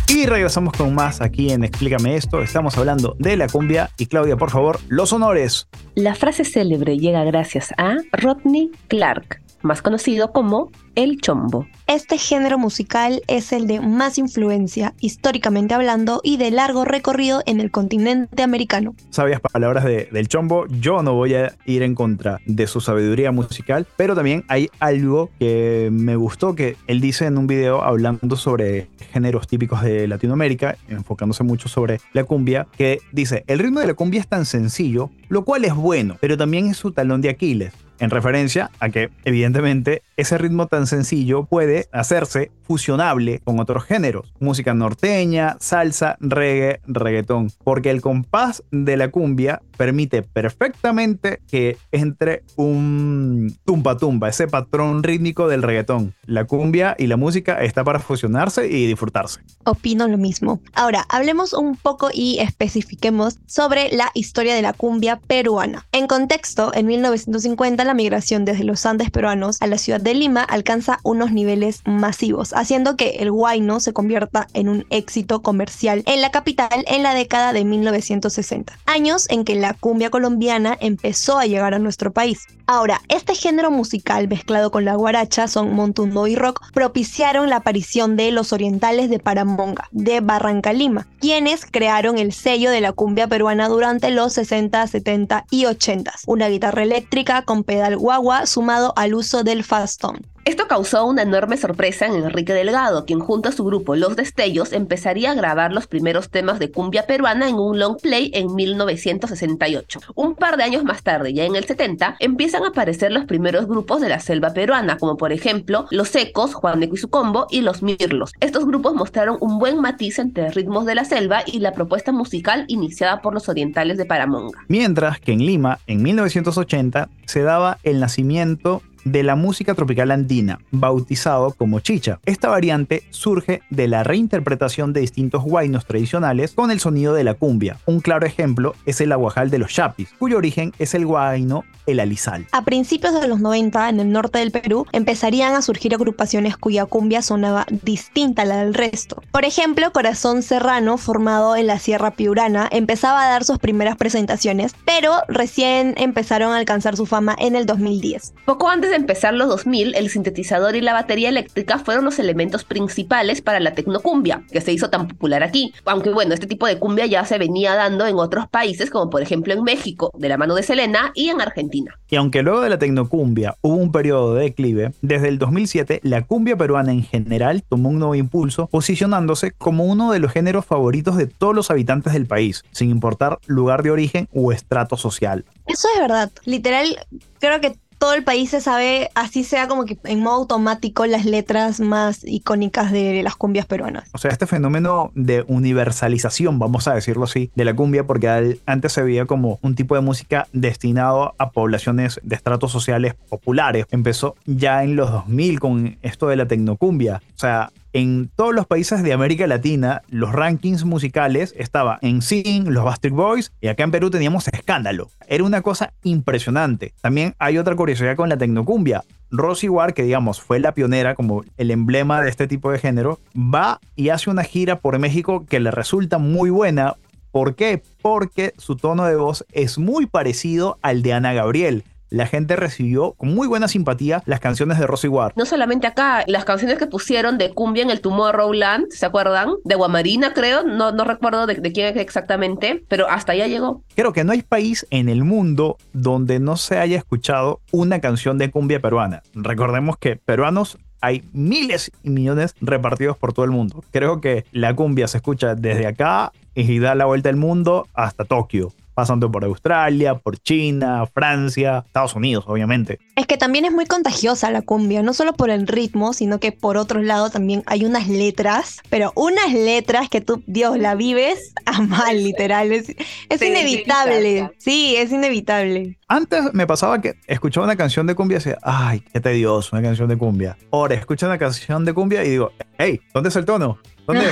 Y 0.09 0.26
regresamos 0.26 0.73
con 0.75 0.95
más 0.95 1.21
aquí 1.21 1.50
en 1.50 1.64
Explícame 1.64 2.16
esto. 2.16 2.42
Estamos 2.42 2.76
hablando 2.78 3.16
de 3.19 3.37
la 3.37 3.49
cumbia. 3.49 3.90
Y 3.99 4.07
Claudia, 4.07 4.37
por 4.37 4.50
favor, 4.50 4.78
los 4.88 5.12
honores. 5.12 5.69
La 5.95 6.14
frase 6.14 6.45
célebre 6.45 6.99
llega 6.99 7.25
gracias 7.25 7.73
a 7.76 7.97
Rodney 8.12 8.71
Clark, 8.88 9.42
más 9.62 9.83
conocido 9.83 10.33
como 10.33 10.71
El 10.95 11.21
Chombo. 11.21 11.66
Este 11.87 12.19
género 12.19 12.59
musical 12.59 13.23
es 13.26 13.52
el 13.52 13.66
de 13.66 13.81
más 13.81 14.19
influencia, 14.19 14.95
históricamente 15.00 15.75
hablando, 15.75 16.21
y 16.23 16.37
de 16.37 16.50
largo 16.50 16.85
recorrido 16.85 17.42
en 17.47 17.61
el 17.61 17.71
continente 17.71 18.42
americano. 18.42 18.95
Sabias 19.11 19.40
palabras 19.40 19.85
de, 19.85 20.09
del 20.12 20.28
Chombo, 20.28 20.66
yo 20.69 21.02
no 21.02 21.14
voy 21.14 21.35
a 21.35 21.54
ir 21.66 21.83
en 21.83 21.95
contra 21.95 22.38
de 22.47 22.66
su 22.66 22.81
sabiduría 22.81 23.33
musical, 23.33 23.87
pero 23.97 24.14
también 24.14 24.45
hay 24.49 24.71
algo 24.81 25.31
que 25.38 25.88
me 25.92 26.16
gustó 26.16 26.54
que 26.54 26.76
él 26.87 27.00
dice 27.00 27.26
en 27.26 27.38
un 27.38 27.47
video 27.47 27.83
hablando 27.83 28.37
sobre 28.37 28.88
géneros 29.12 29.47
típicos 29.47 29.83
de 29.83 30.07
Latinoamérica, 30.09 30.76
enfocándose 30.88 31.45
mucho 31.45 31.69
sobre 31.69 32.00
la 32.12 32.25
cumbia, 32.25 32.66
que 32.76 33.00
dice, 33.12 33.45
el 33.47 33.59
ritmo 33.59 33.81
de 33.81 33.88
la 33.88 33.95
cumbia 33.95 34.21
es 34.21 34.28
tan 34.28 34.45
sencillo, 34.45 35.11
lo 35.28 35.45
cual 35.45 35.64
es 35.64 35.75
bueno, 35.75 36.16
pero 36.21 36.37
también 36.37 36.69
es 36.69 36.76
su 36.76 36.92
talón 36.92 37.21
de 37.21 37.31
Aquiles 37.31 37.73
en 38.02 38.11
referencia 38.11 38.73
a 38.80 38.90
que 38.90 39.11
evidentemente 39.25 40.02
ese 40.16 40.37
ritmo 40.37 40.66
tan 40.66 40.88
sencillo 40.88 41.44
puede 41.44 41.87
hacerse 41.92 42.50
fusionable 42.64 43.40
con 43.44 43.61
otros 43.61 43.85
géneros, 43.85 44.32
música 44.40 44.75
norteña, 44.75 45.56
salsa, 45.61 46.16
reggae, 46.18 46.80
reggaetón, 46.87 47.52
porque 47.62 47.90
el 47.90 48.00
compás 48.00 48.64
de 48.73 48.97
la 48.97 49.11
cumbia 49.11 49.62
permite 49.76 50.23
perfectamente 50.23 51.40
que 51.49 51.76
entre 51.92 52.44
un 52.56 53.56
tumba 53.64 53.97
tumba, 53.97 54.28
ese 54.28 54.49
patrón 54.49 55.02
rítmico 55.02 55.49
del 55.49 55.62
reggaetón. 55.62 56.14
La 56.25 56.44
cumbia 56.44 56.94
y 56.99 57.06
la 57.06 57.16
música 57.16 57.62
está 57.62 57.85
para 57.85 57.99
fusionarse 57.99 58.68
y 58.68 58.87
disfrutarse. 58.87 59.40
Opino 59.64 60.09
lo 60.09 60.18
mismo. 60.18 60.61
Ahora, 60.73 61.04
hablemos 61.09 61.52
un 61.52 61.76
poco 61.76 62.11
y 62.12 62.38
especifiquemos 62.38 63.38
sobre 63.47 63.90
la 63.92 64.11
historia 64.14 64.54
de 64.54 64.62
la 64.62 64.73
cumbia 64.73 65.21
peruana. 65.21 65.87
En 65.92 66.06
contexto, 66.06 66.73
en 66.75 66.87
1950 66.87 67.85
la 67.85 67.91
migración 67.94 68.44
desde 68.44 68.64
los 68.64 68.87
Andes 68.87 69.11
peruanos 69.11 69.61
a 69.61 69.66
la 69.66 69.78
ciudad 69.78 70.00
de 70.00 70.14
Lima 70.14 70.42
alcanza 70.42 70.99
unos 71.02 71.32
niveles 71.32 71.82
masivos, 71.84 72.52
haciendo 72.52 72.96
que 72.96 73.16
el 73.20 73.30
guayno 73.30 73.80
se 73.80 73.92
convierta 73.92 74.46
en 74.54 74.68
un 74.68 74.87
éxito 74.90 75.42
comercial 75.42 76.02
en 76.06 76.20
la 76.20 76.30
capital 76.30 76.84
en 76.87 77.02
la 77.02 77.14
década 77.14 77.52
de 77.52 77.64
1960. 77.64 78.78
Años 78.87 79.26
en 79.28 79.44
que 79.44 79.54
la 79.54 79.75
cumbia 79.75 80.11
colombiana 80.11 80.76
empezó 80.80 81.38
a 81.38 81.46
llegar 81.46 81.75
a 81.75 81.78
nuestro 81.78 82.12
país. 82.12 82.46
Ahora, 82.66 83.02
este 83.08 83.34
género 83.34 83.70
musical 83.70 84.28
mezclado 84.28 84.70
con 84.70 84.84
la 84.84 84.94
guaracha, 84.94 85.49
son 85.49 85.75
montuno 85.75 86.26
y 86.26 86.37
rock, 86.37 86.62
propiciaron 86.72 87.50
la 87.50 87.56
aparición 87.56 88.16
de 88.16 88.30
los 88.30 88.52
orientales 88.52 89.11
de 89.11 89.18
Paramonga, 89.18 89.88
de 89.90 90.20
Barranca 90.20 90.72
Lima, 90.72 91.06
quienes 91.20 91.66
crearon 91.66 92.18
el 92.18 92.32
sello 92.32 92.70
de 92.70 92.80
la 92.80 92.92
cumbia 92.92 93.26
peruana 93.26 93.68
durante 93.68 94.11
los 94.11 94.32
60, 94.34 94.87
70 94.87 95.44
y 95.50 95.66
80, 95.66 96.12
una 96.26 96.49
guitarra 96.49 96.82
eléctrica 96.82 97.42
con 97.42 97.64
pedal 97.83 97.99
guagua 97.99 98.47
sumado 98.47 98.93
al 98.97 99.12
uso 99.12 99.43
del 99.43 99.65
fastón. 99.65 100.25
Esto 100.44 100.66
causó 100.66 101.06
una 101.06 101.22
enorme 101.22 101.56
sorpresa 101.56 102.06
en 102.06 102.14
Enrique 102.14 102.52
Delgado, 102.52 103.04
quien 103.04 103.20
junto 103.20 103.49
a 103.49 103.52
su 103.52 103.64
grupo 103.64 103.94
Los 103.94 104.16
Destellos 104.16 104.72
empezaría 104.72 105.30
a 105.30 105.34
grabar 105.34 105.72
los 105.72 105.87
primeros 105.87 106.30
temas 106.30 106.58
de 106.58 106.72
cumbia 106.72 107.06
peruana 107.06 107.49
en 107.49 107.54
un 107.54 107.78
long 107.78 107.96
play 108.00 108.32
en 108.34 108.52
1968. 108.52 110.00
Un 110.16 110.34
par 110.34 110.56
de 110.56 110.64
años 110.64 110.82
más 110.82 111.04
tarde, 111.04 111.32
ya 111.32 111.44
en 111.44 111.54
el 111.54 111.64
70, 111.64 112.16
empiezan 112.18 112.64
a 112.64 112.68
aparecer 112.68 113.12
los 113.12 113.25
primeros 113.25 113.68
grupos 113.68 114.00
de 114.00 114.08
la 114.08 114.18
selva 114.18 114.52
peruana, 114.52 114.96
como 114.99 115.16
por 115.16 115.32
ejemplo 115.32 115.87
Los 115.92 116.12
Ecos, 116.16 116.54
Juan 116.54 116.80
de 116.80 116.90
y 116.92 116.96
su 116.96 117.08
combo 117.08 117.46
y 117.49 117.61
Los 117.61 117.84
Mirlos. 117.84 118.32
Estos 118.40 118.66
grupos 118.66 118.94
mostraron 118.94 119.37
un 119.40 119.61
buen 119.61 119.80
matiz 119.80 120.18
entre 120.18 120.50
ritmos 120.50 120.87
de 120.87 120.96
la 120.96 121.04
selva 121.04 121.44
y 121.46 121.61
la 121.61 121.70
propuesta 121.70 122.11
musical 122.11 122.64
iniciada 122.66 123.20
por 123.20 123.32
los 123.32 123.49
orientales 123.49 123.96
de 123.96 124.06
Paramonga. 124.06 124.58
Mientras 124.66 125.20
que 125.20 125.34
en 125.34 125.46
Lima, 125.46 125.78
en 125.87 126.02
1980, 126.02 127.08
se 127.26 127.42
daba 127.42 127.78
el 127.84 128.00
nacimiento 128.00 128.82
de 129.04 129.23
la 129.23 129.37
música 129.37 129.75
tropical 129.75 130.11
andina, 130.11 130.61
bautizado 130.71 131.52
como 131.52 131.80
chicha. 131.80 132.21
Esta 132.25 132.49
variante 132.49 133.02
surge 133.11 133.62
de 133.71 133.88
la 133.88 134.04
reinterpretación 134.04 134.92
de 134.92 135.00
distintos 135.00 135.42
guainos 135.42 135.87
tradicionales 135.87 136.52
con 136.52 136.71
el 136.71 136.80
sonido 136.80 137.14
de 137.14 137.25
la 137.25 137.35
cumbia. 137.35 137.78
Un 137.87 138.00
claro 138.00 138.26
ejemplo 138.26 138.75
es 138.87 139.00
el 139.00 139.12
aguajal 139.12 139.50
de 139.50 139.59
los 139.59 139.73
chapis, 139.73 140.11
cuyo 140.18 140.38
origen 140.38 140.73
es 140.78 140.94
el 140.94 141.06
guaino 141.06 141.64
el 141.87 142.00
alisal. 142.00 142.47
A 142.52 142.64
principios 142.64 143.21
de 143.21 143.26
los 143.26 143.40
90, 143.40 143.88
en 143.88 144.00
el 144.00 144.12
norte 144.12 144.38
del 144.38 144.52
Perú, 144.52 144.87
empezarían 144.92 145.54
a 145.54 145.62
surgir 145.62 145.94
agrupaciones 145.94 146.56
cuya 146.56 146.87
cumbia 146.87 147.23
sonaba 147.23 147.66
distinta 147.82 148.42
a 148.42 148.44
la 148.44 148.59
del 148.59 148.75
resto. 148.75 149.23
Por 149.32 149.44
ejemplo, 149.44 149.92
Corazón 149.92 150.42
Serrano, 150.42 150.97
formado 150.97 151.56
en 151.56 151.66
la 151.66 151.78
Sierra 151.78 152.12
Piurana, 152.12 152.68
empezaba 152.71 153.25
a 153.25 153.30
dar 153.30 153.44
sus 153.44 153.59
primeras 153.59 153.97
presentaciones, 153.97 154.75
pero 154.85 155.16
recién 155.28 155.94
empezaron 155.97 156.52
a 156.52 156.59
alcanzar 156.59 156.97
su 156.97 157.06
fama 157.06 157.35
en 157.38 157.56
el 157.56 157.66
2010. 157.66 158.35
Poco 158.44 158.68
antes 158.68 158.91
de 158.92 158.99
empezar 158.99 159.34
los 159.34 159.49
2000, 159.49 159.94
el 159.94 160.11
sintetizador 160.11 160.76
y 160.76 160.80
la 160.80 160.92
batería 160.92 161.30
eléctrica 161.30 161.78
fueron 161.78 162.04
los 162.04 162.18
elementos 162.18 162.64
principales 162.64 163.40
para 163.40 163.58
la 163.58 163.75
tecnocumbia, 163.75 164.42
que 164.52 164.61
se 164.61 164.72
hizo 164.72 164.90
tan 164.90 165.08
popular 165.08 165.42
aquí. 165.42 165.72
Aunque 165.87 166.11
bueno, 166.11 166.34
este 166.34 166.46
tipo 166.46 166.66
de 166.66 166.78
cumbia 166.78 167.06
ya 167.06 167.25
se 167.25 167.38
venía 167.38 167.75
dando 167.75 168.06
en 168.06 168.16
otros 168.16 168.46
países, 168.49 168.90
como 168.90 169.11
por 169.11 169.22
ejemplo 169.22 169.54
en 169.54 169.64
México, 169.64 170.12
de 170.16 170.28
la 170.28 170.37
mano 170.37 170.54
de 170.54 170.62
Selena, 170.62 171.11
y 171.14 171.30
en 171.30 171.40
Argentina. 171.40 171.99
Y 172.08 172.16
aunque 172.16 172.42
luego 172.42 172.61
de 172.61 172.70
la 172.70 172.78
tecnocumbia 172.78 173.56
hubo 173.62 173.76
un 173.76 173.90
periodo 173.92 174.34
de 174.34 174.44
declive, 174.44 174.92
desde 175.00 175.28
el 175.28 175.38
2007 175.38 176.00
la 176.02 176.22
cumbia 176.22 176.56
peruana 176.56 176.92
en 176.92 177.02
general 177.02 177.64
tomó 177.68 177.88
un 177.88 177.99
nuevo 177.99 178.14
impulso, 178.14 178.66
posicionándose 178.66 179.52
como 179.52 179.84
uno 179.84 180.12
de 180.12 180.18
los 180.18 180.32
géneros 180.32 180.66
favoritos 180.66 181.16
de 181.16 181.26
todos 181.26 181.54
los 181.54 181.70
habitantes 181.70 182.12
del 182.12 182.26
país, 182.26 182.64
sin 182.72 182.90
importar 182.90 183.38
lugar 183.46 183.82
de 183.82 183.90
origen 183.90 184.28
o 184.34 184.52
estrato 184.52 184.96
social. 184.96 185.44
Eso 185.66 185.88
es 185.94 186.00
verdad. 186.00 186.30
Literal, 186.44 186.99
creo 187.38 187.61
que 187.61 187.76
todo 188.02 188.14
el 188.14 188.25
país 188.25 188.50
se 188.50 188.61
sabe, 188.61 189.11
así 189.14 189.44
sea 189.44 189.68
como 189.68 189.85
que 189.85 189.97
en 190.02 190.18
modo 190.18 190.35
automático, 190.35 191.06
las 191.06 191.25
letras 191.25 191.78
más 191.78 192.25
icónicas 192.25 192.90
de 192.90 193.23
las 193.23 193.37
cumbias 193.37 193.64
peruanas. 193.64 194.11
O 194.12 194.18
sea, 194.18 194.32
este 194.32 194.49
fenómeno 194.49 195.12
de 195.14 195.44
universalización, 195.47 196.59
vamos 196.59 196.88
a 196.88 196.94
decirlo 196.97 197.23
así, 197.23 197.52
de 197.54 197.64
la 197.64 197.76
cumbia, 197.76 198.04
porque 198.04 198.59
antes 198.66 198.92
se 198.92 199.04
veía 199.04 199.25
como 199.26 199.61
un 199.62 199.76
tipo 199.76 199.94
de 199.94 200.00
música 200.00 200.49
destinado 200.52 201.37
a 201.38 201.52
poblaciones 201.52 202.18
de 202.25 202.35
estratos 202.35 202.73
sociales 202.73 203.14
populares. 203.28 203.87
Empezó 203.92 204.35
ya 204.47 204.82
en 204.82 204.97
los 204.97 205.12
2000 205.12 205.61
con 205.61 205.97
esto 206.02 206.26
de 206.26 206.35
la 206.35 206.49
tecnocumbia. 206.49 207.23
O 207.37 207.38
sea, 207.38 207.71
en 207.92 208.30
todos 208.34 208.54
los 208.54 208.66
países 208.66 209.02
de 209.02 209.12
América 209.12 209.46
Latina, 209.46 210.02
los 210.08 210.32
rankings 210.32 210.84
musicales 210.84 211.54
estaban 211.58 211.99
en 212.00 212.22
Sing, 212.22 212.68
los 212.68 212.84
Bastard 212.84 213.12
Boys, 213.12 213.52
y 213.61 213.68
acá 213.68 213.84
en 213.84 213.90
Perú 213.90 214.11
teníamos 214.11 214.49
Escándalo. 214.49 215.11
Era 215.26 215.44
una 215.44 215.62
cosa 215.62 215.92
impresionante. 216.02 216.94
También 217.00 217.34
hay 217.38 217.58
otra 217.58 217.76
curiosidad 217.76 218.16
con 218.16 218.28
la 218.28 218.37
tecnocumbia. 218.37 219.04
Rosy 219.30 219.68
War, 219.68 219.94
que 219.94 220.02
digamos 220.04 220.40
fue 220.40 220.61
la 220.61 220.72
pionera 220.72 221.14
como 221.14 221.44
el 221.56 221.70
emblema 221.70 222.20
de 222.20 222.30
este 222.30 222.46
tipo 222.46 222.70
de 222.70 222.78
género, 222.78 223.18
va 223.37 223.80
y 223.96 224.11
hace 224.11 224.30
una 224.30 224.44
gira 224.44 224.80
por 224.80 224.99
México 224.99 225.44
que 225.46 225.61
le 225.61 225.70
resulta 225.70 226.18
muy 226.18 226.50
buena. 226.50 226.96
¿Por 227.30 227.54
qué? 227.54 227.82
Porque 228.02 228.52
su 228.58 228.76
tono 228.76 229.04
de 229.04 229.16
voz 229.16 229.46
es 229.52 229.78
muy 229.78 230.06
parecido 230.06 230.78
al 230.82 231.02
de 231.02 231.14
Ana 231.14 231.32
Gabriel 231.32 231.84
la 232.12 232.26
gente 232.26 232.57
recibió 232.57 233.12
con 233.12 233.35
muy 233.35 233.49
buena 233.49 233.69
simpatía 233.69 234.23
las 234.26 234.38
canciones 234.38 234.78
de 234.78 234.87
Rosy 234.87 235.09
Ward. 235.09 235.33
No 235.35 235.47
solamente 235.47 235.87
acá, 235.87 236.25
las 236.26 236.45
canciones 236.45 236.78
que 236.78 236.87
pusieron 236.87 237.38
de 237.38 237.50
cumbia 237.50 237.83
en 237.83 237.90
el 237.90 238.00
Tomorrowland, 238.00 238.90
¿se 238.90 239.07
acuerdan? 239.07 239.54
De 239.64 239.75
Guamarina, 239.75 240.35
creo, 240.35 240.62
no, 240.62 240.92
no 240.92 241.04
recuerdo 241.04 241.47
de, 241.47 241.54
de 241.54 241.73
quién 241.73 241.87
es 241.87 241.97
exactamente, 241.97 242.85
pero 242.88 243.09
hasta 243.09 243.33
allá 243.33 243.47
llegó. 243.47 243.83
Creo 243.95 244.12
que 244.12 244.25
no 244.25 244.33
hay 244.33 244.42
país 244.42 244.87
en 244.90 245.09
el 245.09 245.25
mundo 245.25 245.78
donde 245.95 246.38
no 246.38 246.57
se 246.57 246.78
haya 246.78 246.99
escuchado 246.99 247.61
una 247.71 248.00
canción 248.00 248.37
de 248.37 248.50
cumbia 248.50 248.81
peruana. 248.81 249.23
Recordemos 249.35 249.97
que 249.97 250.16
peruanos 250.16 250.78
hay 251.02 251.25
miles 251.33 251.90
y 252.02 252.11
millones 252.11 252.54
repartidos 252.61 253.19
por 253.19 253.33
todo 253.33 253.45
el 253.45 253.50
mundo. 253.50 253.85
Creo 253.90 254.21
que 254.21 254.47
la 254.52 254.75
cumbia 254.75 255.09
se 255.09 255.19
escucha 255.19 255.54
desde 255.54 255.87
acá 255.87 256.33
y 256.54 256.78
da 256.78 256.94
la 256.94 257.06
vuelta 257.06 257.28
al 257.28 257.37
mundo 257.37 257.87
hasta 257.94 258.25
Tokio 258.25 258.73
pasando 258.94 259.30
por 259.30 259.44
Australia, 259.44 260.16
por 260.16 260.38
China, 260.38 261.06
Francia, 261.06 261.85
Estados 261.87 262.14
Unidos, 262.14 262.44
obviamente. 262.47 262.99
Es 263.16 263.26
que 263.26 263.37
también 263.37 263.64
es 263.64 263.73
muy 263.73 263.87
contagiosa 263.87 264.50
la 264.50 264.62
cumbia, 264.62 265.02
no 265.02 265.14
solo 265.14 265.32
por 265.32 265.50
el 265.50 265.66
ritmo, 265.66 266.12
sino 266.12 266.38
que 266.38 266.52
por 266.52 266.76
otro 266.76 267.02
lado 267.02 267.30
también 267.30 267.62
hay 267.66 267.85
unas 267.85 268.09
letras, 268.09 268.80
pero 268.90 269.12
unas 269.14 269.52
letras 269.52 270.09
que 270.09 270.21
tú, 270.21 270.42
Dios, 270.47 270.78
la 270.78 270.94
vives 270.94 271.54
a 271.64 271.80
mal, 271.80 272.23
literal. 272.23 272.73
Es, 272.73 272.94
inevitable. 273.40 274.50
Sí, 274.59 274.94
es 274.97 275.11
inevitable. 275.11 275.99
Antes 276.09 276.52
me 276.52 276.66
pasaba 276.66 277.00
que 277.00 277.14
escuchaba 277.26 277.64
una 277.64 277.76
canción 277.76 278.06
de 278.06 278.14
cumbia 278.14 278.37
y 278.37 278.38
decía, 278.38 278.59
ay, 278.62 279.00
qué 279.12 279.21
tedioso, 279.21 279.71
una 279.73 279.82
canción 279.82 280.09
de 280.09 280.18
cumbia. 280.18 280.59
Ahora 280.71 280.94
escucho 280.94 281.26
una 281.26 281.38
canción 281.38 281.85
de 281.85 281.94
cumbia 281.94 282.25
y 282.25 282.30
digo, 282.30 282.52
hey, 282.83 283.01
¿dónde 283.15 283.29
es 283.29 283.37
el 283.37 283.45
tono? 283.45 283.79
¿Dónde? 284.07 284.27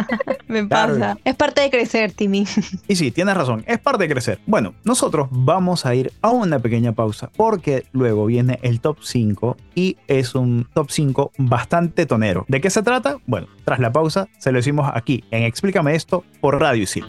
Me 0.46 0.64
pasa. 0.64 1.16
Es 1.24 1.34
parte 1.34 1.60
de 1.62 1.70
crecer, 1.70 2.12
Timmy. 2.12 2.46
Y 2.86 2.94
sí, 2.94 3.10
tienes 3.10 3.36
razón, 3.36 3.64
es 3.66 3.80
parte 3.80 4.04
de 4.04 4.08
crecer. 4.08 4.38
Bueno, 4.46 4.74
nosotros 4.84 5.26
vamos 5.30 5.84
a 5.86 5.94
ir 5.94 6.12
a 6.22 6.30
una 6.30 6.60
pequeña 6.60 6.92
pausa 6.92 7.30
porque 7.36 7.86
luego 7.92 8.26
viene 8.26 8.60
el 8.62 8.80
top 8.80 8.98
5 9.02 9.56
y 9.74 9.96
es 10.06 10.36
un 10.36 10.68
top 10.72 10.90
5 10.90 11.32
bastante 11.38 12.06
tonero. 12.06 12.44
¿De 12.46 12.60
qué 12.60 12.70
se 12.70 12.82
trata? 12.82 13.16
Bueno, 13.26 13.48
tras 13.64 13.80
la 13.80 13.90
pausa 13.90 14.28
se 14.38 14.52
lo 14.52 14.58
decimos 14.58 14.88
aquí 14.94 15.24
en 15.32 15.42
Explícame 15.42 15.96
esto 15.96 16.24
por 16.40 16.60
Radio 16.60 16.84
Isil. 16.84 17.06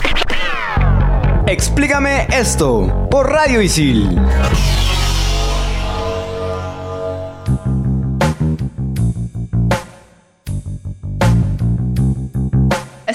Explícame 1.46 2.28
esto 2.32 3.08
por 3.12 3.30
Radio 3.30 3.62
Isil. 3.62 4.20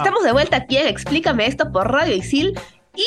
Estamos 0.02 0.24
de 0.24 0.32
vuelta 0.32 0.56
aquí 0.56 0.78
en 0.78 0.88
Explícame 0.88 1.46
esto 1.46 1.70
por 1.70 1.92
Radio 1.92 2.16
Isil 2.16 2.58
y 2.96 3.06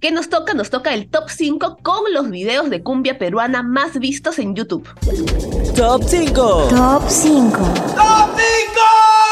¿qué 0.00 0.10
nos 0.10 0.28
toca? 0.28 0.54
Nos 0.54 0.70
toca 0.70 0.92
el 0.92 1.08
top 1.08 1.28
5 1.28 1.78
con 1.84 2.12
los 2.12 2.30
videos 2.30 2.68
de 2.68 2.82
cumbia 2.82 3.16
peruana 3.16 3.62
más 3.62 3.96
vistos 4.00 4.40
en 4.40 4.56
YouTube. 4.56 4.88
Top 5.76 6.02
5. 6.04 6.66
Top 6.68 7.04
5. 7.06 7.58
Top 7.94 8.30
5. 8.36 9.31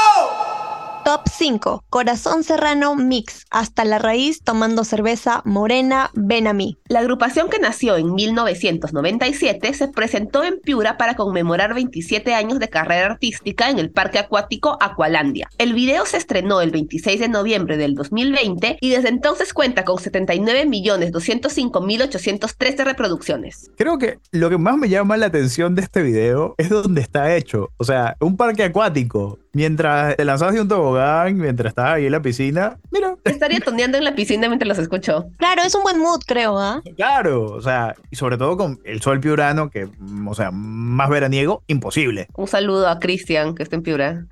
Top 1.40 1.46
5. 1.46 1.84
Corazón 1.88 2.44
Serrano 2.44 2.94
Mix. 2.96 3.46
Hasta 3.50 3.86
la 3.86 3.98
raíz 3.98 4.42
tomando 4.44 4.84
cerveza 4.84 5.40
morena, 5.46 6.10
ven 6.12 6.46
a 6.46 6.52
mí. 6.52 6.76
La 6.86 6.98
agrupación 6.98 7.48
que 7.48 7.58
nació 7.58 7.96
en 7.96 8.14
1997 8.14 9.72
se 9.72 9.88
presentó 9.88 10.44
en 10.44 10.60
Piura 10.60 10.98
para 10.98 11.16
conmemorar 11.16 11.72
27 11.72 12.34
años 12.34 12.58
de 12.58 12.68
carrera 12.68 13.06
artística 13.06 13.70
en 13.70 13.78
el 13.78 13.90
parque 13.90 14.18
acuático 14.18 14.76
Aqualandia. 14.82 15.48
El 15.56 15.72
video 15.72 16.04
se 16.04 16.18
estrenó 16.18 16.60
el 16.60 16.72
26 16.72 17.20
de 17.20 17.28
noviembre 17.28 17.78
del 17.78 17.94
2020 17.94 18.76
y 18.78 18.90
desde 18.90 19.08
entonces 19.08 19.54
cuenta 19.54 19.86
con 19.86 19.96
79.205.813 19.96 22.84
reproducciones. 22.84 23.70
Creo 23.78 23.96
que 23.96 24.18
lo 24.30 24.50
que 24.50 24.58
más 24.58 24.76
me 24.76 24.90
llama 24.90 25.16
la 25.16 25.24
atención 25.26 25.74
de 25.74 25.82
este 25.82 26.02
video 26.02 26.54
es 26.58 26.68
donde 26.68 27.00
está 27.00 27.34
hecho. 27.34 27.70
O 27.78 27.84
sea, 27.84 28.18
un 28.20 28.36
parque 28.36 28.64
acuático. 28.64 29.38
Mientras 29.52 30.14
te 30.14 30.24
lanzabas 30.24 30.54
de 30.54 30.60
un 30.60 30.68
tobogán, 30.68 31.29
mientras 31.34 31.70
estabas 31.70 31.94
ahí 31.94 32.06
en 32.06 32.12
la 32.12 32.22
piscina, 32.22 32.78
mira. 32.90 33.16
Estaría 33.24 33.60
toneando 33.60 33.98
en 33.98 34.04
la 34.04 34.14
piscina 34.14 34.48
mientras 34.48 34.68
los 34.68 34.78
escucho. 34.78 35.26
Claro, 35.36 35.62
es 35.64 35.74
un 35.74 35.82
buen 35.82 35.98
mood, 35.98 36.20
creo, 36.26 36.58
¿ah? 36.58 36.82
Claro, 36.96 37.44
o 37.44 37.60
sea, 37.60 37.94
y 38.10 38.16
sobre 38.16 38.36
todo 38.38 38.56
con 38.56 38.80
el 38.84 39.00
sol 39.00 39.20
piurano, 39.20 39.70
que, 39.70 39.86
mm, 39.86 40.28
o 40.28 40.34
sea, 40.34 40.50
más 40.50 41.08
veraniego, 41.08 41.62
imposible. 41.66 42.28
Un 42.36 42.48
saludo 42.48 42.88
a 42.88 42.98
Cristian, 42.98 43.54
que 43.54 43.62
está 43.62 43.76
en 43.76 43.82
Piura. 43.82 44.26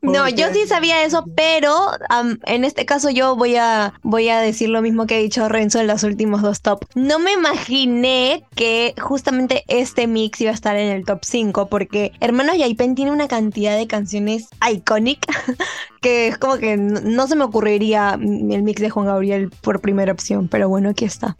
No, 0.00 0.24
¿Por 0.24 0.34
yo 0.34 0.52
sí 0.52 0.66
sabía 0.66 1.04
eso, 1.04 1.24
pero 1.36 1.76
en 2.46 2.64
este 2.64 2.84
caso 2.84 3.10
yo 3.10 3.36
voy 3.36 3.56
a, 3.56 3.94
voy 4.02 4.28
a 4.30 4.40
decir 4.40 4.68
lo 4.68 4.82
mismo 4.82 5.06
que 5.06 5.14
ha 5.14 5.18
dicho 5.18 5.48
Renzo 5.48 5.80
en 5.80 5.86
los 5.86 6.02
últimos 6.02 6.42
dos 6.42 6.60
top. 6.60 6.84
No 6.94 7.18
me 7.20 7.32
imaginé 7.32 8.44
que 8.56 8.94
justamente 9.00 9.64
este 9.68 10.06
mix 10.08 10.40
iba 10.40 10.50
a 10.50 10.54
estar 10.54 10.76
en 10.76 10.88
el 10.88 11.04
top 11.04 11.20
5, 11.22 11.66
porque 11.66 12.12
Hermanos 12.20 12.56
Yaipen 12.58 12.94
tiene 12.96 13.12
una 13.12 13.28
cantidad 13.28 13.76
de 13.76 13.86
canciones 13.86 14.48
icónicas 14.68 15.36
que 16.00 16.26
es 16.26 16.38
como 16.38 16.56
que 16.56 16.76
no, 16.76 17.00
no 17.00 17.28
se 17.28 17.36
me 17.36 17.44
ocurriría 17.44 18.18
el 18.20 18.62
mix 18.62 18.80
de 18.80 18.90
Juan 18.90 19.06
Gabriel 19.06 19.50
por 19.60 19.80
primera 19.80 20.12
opción, 20.12 20.48
pero 20.48 20.68
bueno, 20.68 20.90
aquí 20.90 21.04
está. 21.04 21.36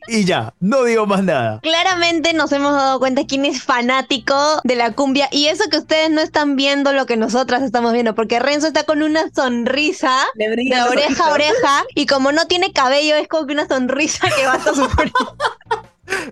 Y 0.08 0.26
ya, 0.26 0.54
no 0.60 0.84
digo 0.84 1.06
más 1.06 1.24
nada. 1.24 1.60
Claramente 1.62 2.34
nos 2.34 2.52
hemos 2.52 2.74
dado 2.74 3.00
cuenta 3.00 3.26
quién 3.26 3.46
es 3.46 3.64
fanático 3.64 4.36
de 4.64 4.76
la 4.76 4.92
cumbia 4.92 5.28
y 5.32 5.48
eso 5.48 5.64
que 5.70 5.78
ustedes 5.78 6.10
no 6.10 6.22
están 6.22 6.56
viendo 6.56 6.94
lo 6.94 7.06
que 7.06 7.18
nosotras 7.18 7.64
estamos 7.64 7.94
viendo, 7.94 8.16
porque 8.16 8.40
Renzo 8.40 8.68
está 8.68 8.84
con 8.84 9.02
una 9.02 9.30
sonrisa 9.34 10.26
Le 10.36 10.50
de 10.50 10.82
oreja 10.82 11.26
a 11.26 11.34
oreja 11.34 11.84
y 11.96 12.06
como 12.06 12.32
no 12.32 12.46
tiene 12.48 12.74
cabello 12.74 13.16
es 13.16 13.28
como 13.28 13.48
que 13.48 13.54
una 13.54 13.68
sonrisa 13.68 14.28
que 14.36 14.46
va 14.46 14.54
hasta 14.54 14.74
su 14.76 14.86
frente. 14.90 15.14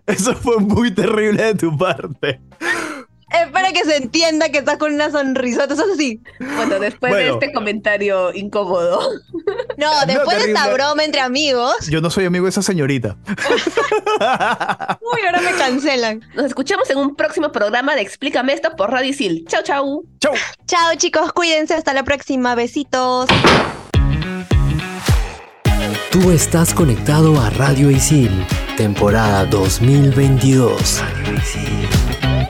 Eso 0.06 0.36
fue 0.36 0.58
muy 0.60 0.92
terrible 0.92 1.44
de 1.44 1.56
tu 1.56 1.78
parte. 1.78 2.42
Espera 3.34 3.72
que 3.72 3.84
se 3.86 3.96
entienda 3.98 4.50
que 4.50 4.58
estás 4.60 4.78
con 4.78 4.94
una 4.94 5.10
sonrisota, 5.12 5.74
eso 5.74 5.86
es 5.86 5.94
así. 5.94 6.22
Bueno, 6.40 6.80
después 6.80 7.12
Bueno. 7.12 7.26
de 7.40 7.46
este 7.46 7.54
comentario 7.54 8.34
incómodo. 8.34 9.00
No, 9.78 9.90
después 10.06 10.38
de 10.44 10.52
esta 10.52 10.72
broma 10.74 11.04
entre 11.04 11.22
amigos, 11.22 11.88
Yo 11.90 12.02
no 12.02 12.10
soy 12.10 12.26
amigo 12.26 12.46
de 12.46 12.50
esa 12.50 12.62
señorita. 12.62 13.16
uy, 15.02 15.22
ahora 15.26 15.42
me 15.42 15.52
cancelan. 15.58 16.22
Nos 16.36 16.46
escuchamos 16.46 16.90
en 16.90 16.98
un 16.98 17.16
próximo 17.16 17.52
programa 17.52 17.96
de 17.96 18.02
Explícame 18.02 18.54
esto 18.54 18.76
por 18.76 18.92
Radio 18.92 19.10
Isil. 19.10 19.46
Chau, 19.48 19.64
chau. 19.64 20.04
Chau. 20.20 20.34
Chao 20.68 20.96
chicos, 20.98 21.32
cuídense, 21.34 21.74
hasta 21.74 21.94
la 21.94 22.04
próxima, 22.04 22.54
besitos. 22.56 23.28
Tú 26.12 26.32
estás 26.32 26.74
conectado 26.74 27.40
a 27.40 27.50
Radio 27.52 27.90
Isil, 27.90 28.46
temporada 28.76 29.46
2022. 29.46 31.02
Radio 31.24 31.36
Isil. 31.38 32.41